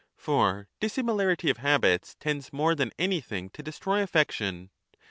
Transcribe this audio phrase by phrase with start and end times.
[0.15, 4.71] 1 For dissimilarity of habits tends more than anything to destroy affection.